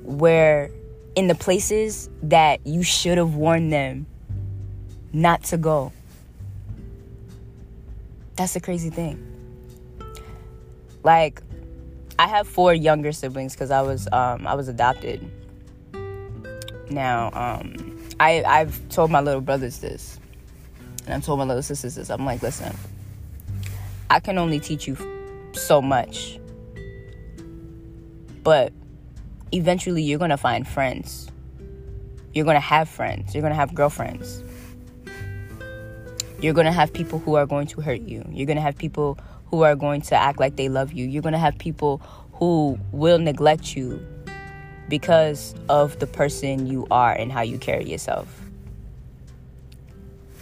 [0.02, 0.70] where
[1.14, 4.06] in the places that you should have warned them
[5.12, 5.92] not to go.
[8.36, 9.24] That's the crazy thing.
[11.02, 11.42] Like
[12.18, 15.28] I have four younger siblings because I was um, I was adopted.
[16.90, 20.18] Now, um, I I've told my little brothers this,
[21.04, 22.10] and I've told my little sisters this.
[22.10, 22.74] I'm like, listen,
[24.10, 24.96] I can only teach you
[25.52, 26.40] so much,
[28.42, 28.72] but
[29.52, 31.30] eventually you're gonna find friends.
[32.34, 33.34] You're gonna have friends.
[33.34, 34.42] You're gonna have girlfriends.
[36.40, 38.24] You're gonna have people who are going to hurt you.
[38.30, 39.18] You're gonna have people
[39.50, 41.06] who are going to act like they love you.
[41.06, 41.98] You're going to have people
[42.34, 44.04] who will neglect you
[44.88, 48.42] because of the person you are and how you carry yourself.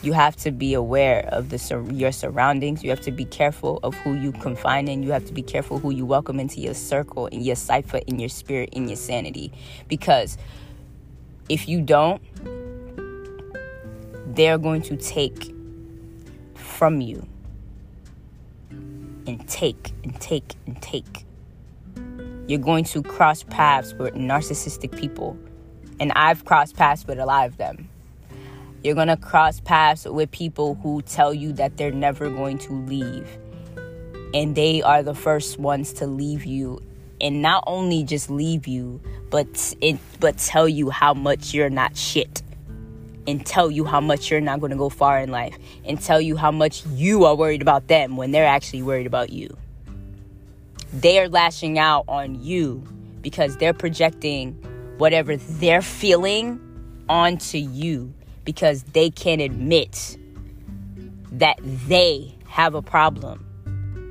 [0.02, 2.85] You have to be aware of the your surroundings.
[2.85, 5.02] You have to be careful of who you confine in.
[5.02, 8.20] You have to be careful who you welcome into your circle, in your cipher, in
[8.20, 9.52] your spirit, in your sanity.
[9.88, 10.37] Because
[11.48, 12.20] if you don't,
[14.37, 15.56] they're going to take
[16.76, 17.26] from you
[19.26, 21.24] and take and take and take.
[22.46, 25.36] You're going to cross paths with narcissistic people.
[25.98, 27.88] And I've crossed paths with a lot of them.
[28.84, 32.72] You're going to cross paths with people who tell you that they're never going to
[32.72, 33.26] leave.
[34.34, 36.80] And they are the first ones to leave you.
[37.20, 41.96] And not only just leave you, but it, but tell you how much you're not
[41.96, 42.42] shit
[43.26, 46.20] and tell you how much you're not going to go far in life and tell
[46.20, 49.56] you how much you are worried about them when they're actually worried about you.
[50.92, 52.84] They are lashing out on you
[53.22, 54.52] because they're projecting
[54.98, 56.60] whatever they're feeling
[57.08, 60.16] onto you because they can't admit
[61.32, 63.42] that they have a problem.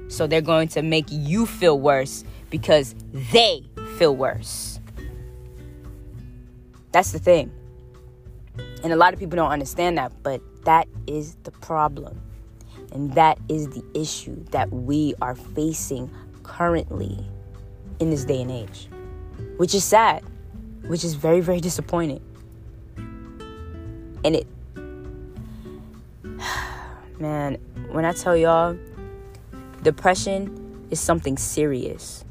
[0.10, 3.66] So they're going to make you feel worse because they
[3.98, 4.80] feel worse.
[6.92, 7.52] That's the thing.
[8.86, 12.22] And a lot of people don't understand that, but that is the problem.
[12.92, 16.12] And that is the issue that we are facing
[16.44, 17.18] currently
[18.00, 18.88] in this day and age,
[19.58, 20.24] which is sad,
[20.86, 22.22] which is very, very disappointing.
[24.24, 24.48] And it,
[27.20, 27.56] man,
[27.90, 28.78] when I tell y'all,
[29.82, 32.24] depression is something serious,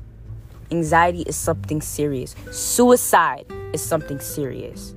[0.70, 4.94] anxiety is something serious, suicide is something serious.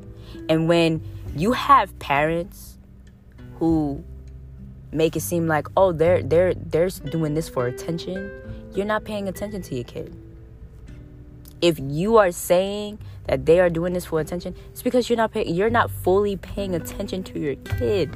[0.49, 1.01] And when
[1.39, 2.77] you have parents
[3.59, 4.03] who
[4.91, 8.31] make it seem like oh they're they're they're doing this for attention.
[8.73, 10.15] You're not paying attention to your kid.
[11.61, 15.31] If you are saying that they are doing this for attention it's because you're not
[15.31, 18.15] pay, you're not fully paying attention to your kid.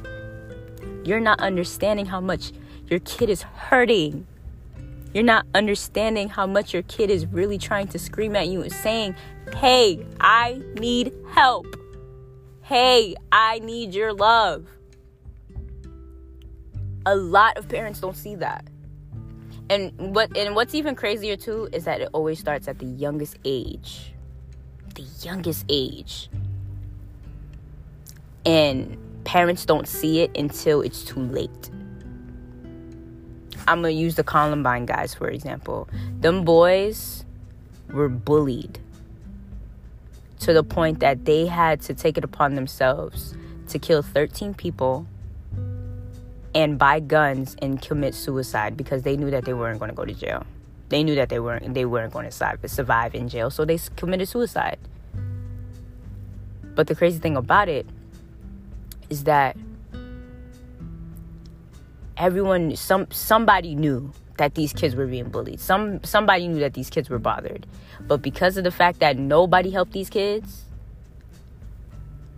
[1.04, 2.52] You're not understanding how much
[2.88, 4.26] your kid is hurting.
[5.12, 8.72] You're not understanding how much your kid is really trying to scream at you and
[8.72, 9.14] saying
[9.56, 11.66] hey i need help
[12.62, 14.66] hey i need your love.
[17.04, 18.64] A lot of parents don't see that.
[19.68, 23.38] And what and what's even crazier too is that it always starts at the youngest
[23.44, 24.12] age.
[24.94, 26.28] The youngest age.
[28.44, 31.70] And parents don't see it until it's too late.
[33.66, 35.88] I'm gonna use the columbine guys for example.
[36.20, 37.24] Them boys
[37.92, 38.81] were bullied
[40.42, 43.36] to the point that they had to take it upon themselves
[43.68, 45.06] to kill 13 people
[46.52, 50.04] and buy guns and commit suicide because they knew that they weren't going to go
[50.04, 50.44] to jail.
[50.88, 54.28] They knew that they weren't they weren't going to survive in jail, so they committed
[54.28, 54.78] suicide.
[56.74, 57.86] But the crazy thing about it
[59.08, 59.56] is that
[62.16, 65.60] everyone some somebody knew that these kids were being bullied.
[65.60, 67.66] Some somebody knew that these kids were bothered.
[68.00, 70.64] But because of the fact that nobody helped these kids,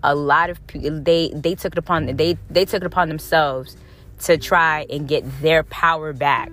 [0.02, 3.76] a lot of people they they took it upon they they took it upon themselves
[4.20, 6.50] to try and get their power back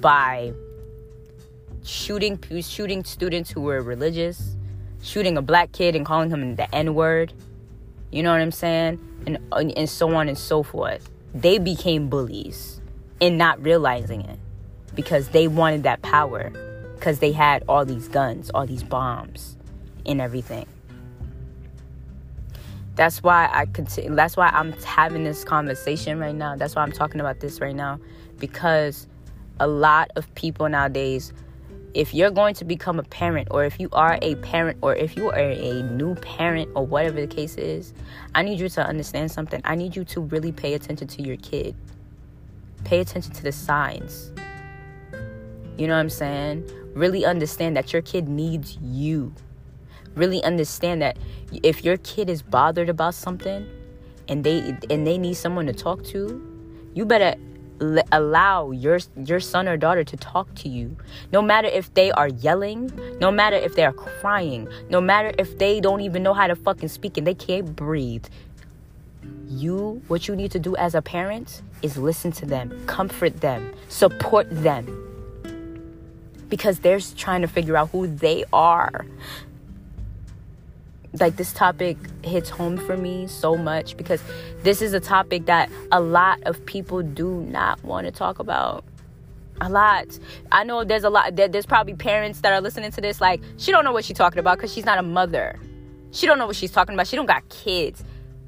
[0.00, 0.52] by
[1.84, 4.56] shooting shooting students who were religious,
[5.02, 7.32] shooting a black kid and calling him the N word.
[8.10, 8.98] You know what I'm saying?
[9.26, 11.10] And and so on and so forth.
[11.34, 12.80] They became bullies
[13.20, 14.38] and not realizing it
[14.98, 16.50] because they wanted that power
[16.96, 19.56] because they had all these guns, all these bombs
[20.04, 20.66] and everything.
[22.96, 24.12] That's why I continue.
[24.16, 26.56] That's why I'm having this conversation right now.
[26.56, 28.00] That's why I'm talking about this right now
[28.38, 29.06] because
[29.60, 31.32] a lot of people nowadays
[31.94, 35.16] if you're going to become a parent or if you are a parent or if
[35.16, 37.94] you are a new parent or whatever the case is,
[38.34, 39.60] I need you to understand something.
[39.64, 41.76] I need you to really pay attention to your kid.
[42.82, 44.32] Pay attention to the signs.
[45.78, 46.68] You know what I'm saying?
[46.94, 49.32] Really understand that your kid needs you.
[50.16, 51.16] Really understand that
[51.62, 53.66] if your kid is bothered about something
[54.26, 56.44] and they and they need someone to talk to,
[56.94, 57.36] you better
[58.10, 60.96] allow your your son or daughter to talk to you.
[61.32, 65.58] No matter if they are yelling no matter if they are crying no matter if
[65.58, 68.26] they don't even know how to fucking speak and they can't breathe
[69.46, 73.72] you what you need to do as a parent is listen to them comfort them
[73.88, 75.07] support them
[76.48, 79.06] because they're trying to figure out who they are.
[81.18, 84.22] Like this topic hits home for me so much because
[84.62, 88.84] this is a topic that a lot of people do not want to talk about.
[89.60, 90.06] A lot.
[90.52, 93.72] I know there's a lot there's probably parents that are listening to this like she
[93.72, 95.58] don't know what she's talking about because she's not a mother.
[96.12, 97.08] She don't know what she's talking about.
[97.08, 98.04] She don't got kids.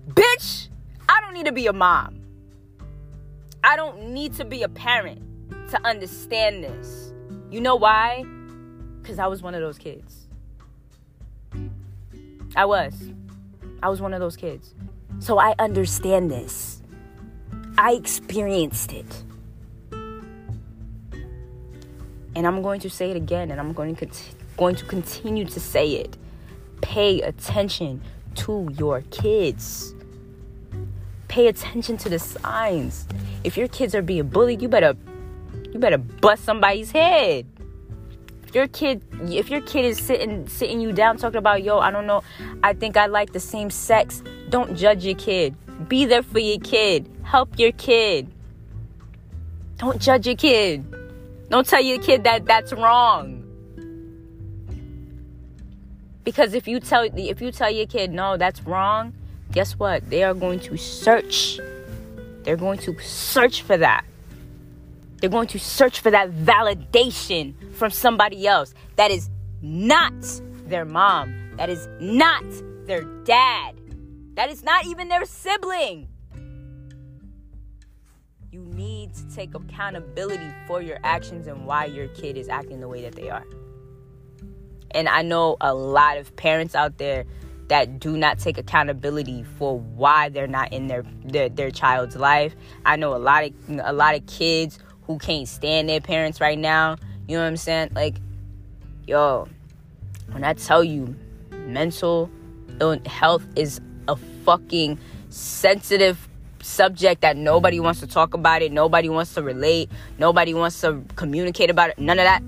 [0.08, 0.68] Bitch
[1.10, 2.20] i don't need to be a mom.
[3.64, 5.20] I don't need to be a parent
[5.70, 7.09] to understand this
[7.50, 8.24] you know why
[9.00, 10.20] because i was one of those kids
[12.56, 12.94] I was.
[13.82, 14.74] I was one of those kids.
[15.20, 16.82] So I understand this.
[17.78, 19.24] I experienced it.
[22.34, 24.08] And I'm going to say it again and I'm going to
[24.56, 26.16] going to continue to say it.
[26.80, 28.02] Pay attention
[28.36, 29.94] to your kids.
[31.28, 33.06] Pay attention to the signs.
[33.44, 34.94] If your kids are being bullied, you better
[35.72, 37.46] you better bust somebody's head.
[38.52, 42.08] Your kid if your kid is sitting sitting you down talking about yo i don't
[42.08, 42.24] know
[42.64, 45.54] i think i like the same sex don't judge your kid.
[45.88, 47.08] Be there for your kid.
[47.22, 48.28] Help your kid.
[49.78, 50.84] Don't judge your kid.
[51.48, 53.44] Don't tell your kid that that's wrong.
[56.24, 59.12] Because if you tell if you tell your kid no that's wrong
[59.52, 60.08] guess what?
[60.10, 61.60] They are going to search.
[62.42, 64.04] They're going to search for that
[65.20, 69.28] They're going to search for that validation from somebody else that is
[69.60, 70.14] not
[70.64, 72.44] their mom, that is not
[72.86, 73.78] their dad,
[74.34, 76.08] that is not even their sibling.
[78.50, 82.88] You need to take accountability for your actions and why your kid is acting the
[82.88, 83.44] way that they are.
[84.92, 87.26] And I know a lot of parents out there
[87.68, 92.56] that do not take accountability for why they're not in their, their their, child's life.
[92.84, 93.52] I know a lot of
[93.84, 94.80] a lot of kids
[95.10, 96.96] who can't stand their parents right now.
[97.26, 97.90] You know what I'm saying?
[97.94, 98.14] Like,
[99.08, 99.48] yo,
[100.30, 101.16] when I tell you
[101.66, 102.30] mental
[103.06, 106.28] health is a fucking sensitive
[106.62, 111.02] subject that nobody wants to talk about it, nobody wants to relate, nobody wants to
[111.16, 112.42] communicate about it, none of that.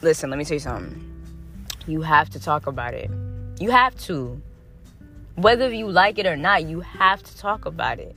[0.00, 1.10] Listen, let me tell you something.
[1.86, 3.10] You have to talk about it.
[3.60, 4.40] You have to.
[5.34, 8.16] Whether you like it or not, you have to talk about it.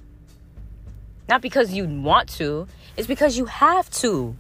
[1.28, 4.36] Not because you want to, it's because you have to.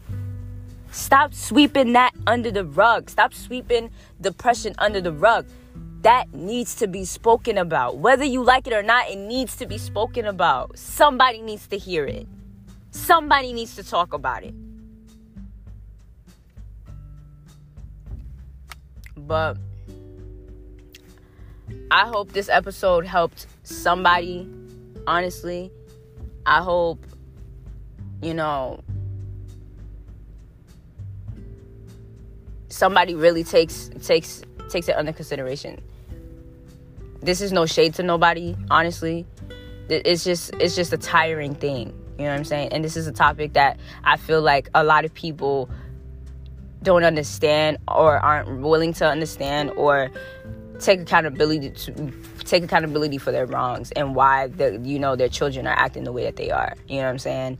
[0.92, 3.10] Stop sweeping that under the rug.
[3.10, 5.46] Stop sweeping depression under the rug.
[6.02, 7.98] That needs to be spoken about.
[7.98, 10.78] Whether you like it or not, it needs to be spoken about.
[10.78, 12.28] Somebody needs to hear it.
[12.92, 14.54] Somebody needs to talk about it.
[19.18, 19.58] But
[21.92, 24.48] I hope this episode helped somebody.
[25.06, 25.72] Honestly,
[26.48, 27.06] I hope,
[28.22, 28.82] you know,
[32.70, 35.82] somebody really takes takes takes it under consideration.
[37.22, 39.26] This is no shade to nobody, honestly.
[39.89, 41.88] It's just it's just a tiring thing.
[42.18, 42.70] You know what I'm saying?
[42.72, 45.70] And this is a topic that I feel like a lot of people
[46.82, 50.10] don't understand or aren't willing to understand or
[50.80, 52.12] take accountability to
[52.48, 56.12] take accountability for their wrongs and why the you know their children are acting the
[56.12, 57.58] way that they are you know what i'm saying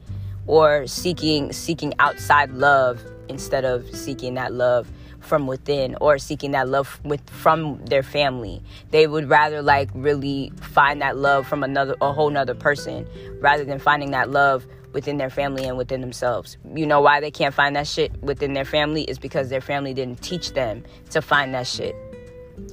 [0.47, 6.69] or seeking seeking outside love instead of seeking that love from within or seeking that
[6.69, 8.61] love with from their family
[8.91, 13.05] they would rather like really find that love from another a whole nother person
[13.41, 16.57] rather than finding that love within their family and within themselves.
[16.73, 19.93] You know why they can't find that shit within their family is because their family
[19.93, 21.95] didn't teach them to find that shit.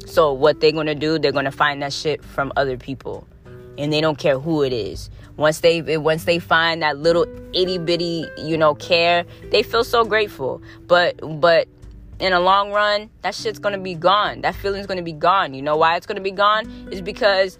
[0.06, 3.26] So what they're gonna do, they're gonna find that shit from other people,
[3.78, 5.10] and they don't care who it is.
[5.36, 10.04] Once they once they find that little itty bitty you know care, they feel so
[10.04, 10.62] grateful.
[10.86, 11.68] But but
[12.20, 14.42] in a long run, that shit's gonna be gone.
[14.42, 15.54] That feeling's gonna be gone.
[15.54, 16.70] You know why it's gonna be gone?
[16.90, 17.58] Is because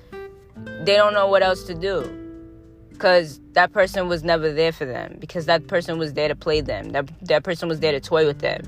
[0.84, 2.20] they don't know what else to do.
[2.98, 5.16] Cause that person was never there for them.
[5.18, 6.90] Because that person was there to play them.
[6.90, 8.62] That that person was there to toy with them,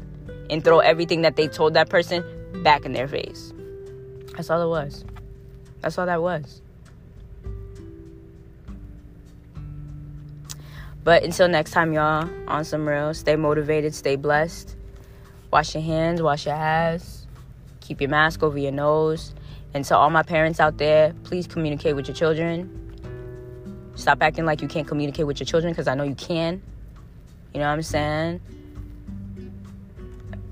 [0.50, 2.24] and throw everything that they told that person
[2.66, 3.52] back in their face.
[4.34, 5.04] That's all it was.
[5.82, 6.60] That's all that was.
[11.04, 14.74] But until next time, y'all, on some real, stay motivated, stay blessed.
[15.52, 17.28] Wash your hands, wash your ass,
[17.78, 19.32] keep your mask over your nose.
[19.72, 22.68] And to all my parents out there, please communicate with your children.
[23.94, 26.60] Stop acting like you can't communicate with your children because I know you can.
[27.54, 28.40] You know what I'm saying?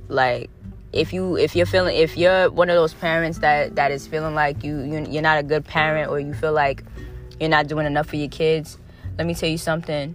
[0.06, 0.48] Like,
[0.94, 4.34] if you if you're feeling if you're one of those parents that that is feeling
[4.34, 6.84] like you, you you're not a good parent or you feel like
[7.40, 8.78] you're not doing enough for your kids
[9.18, 10.14] let me tell you something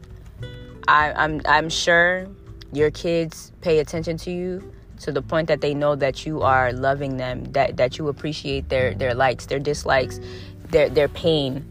[0.88, 2.28] I, I'm I'm sure
[2.74, 6.74] your kids pay attention to you to the point that they know that you are
[6.74, 10.20] loving them, that that you appreciate their their likes, their dislikes,
[10.70, 11.66] their their pain,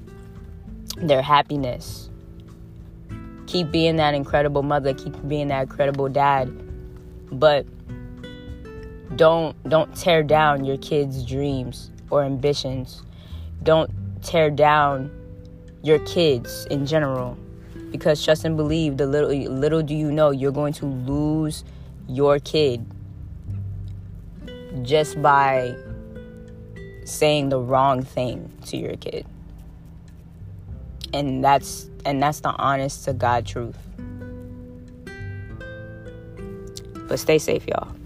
[0.96, 2.10] their happiness.
[3.46, 6.50] Keep being that incredible mother, keep being that incredible dad.
[7.32, 7.66] But
[9.16, 13.02] don't don't tear down your kids' dreams or ambitions.
[13.62, 13.90] Don't
[14.22, 15.10] tear down
[15.82, 17.38] your kids in general.
[17.90, 21.64] Because trust and believe the little little do you know you're going to lose
[22.06, 22.84] your kid
[24.82, 25.74] just by
[27.04, 29.26] saying the wrong thing to your kid.
[31.14, 33.78] And that's and that's the honest to god truth.
[37.08, 37.97] But stay safe y'all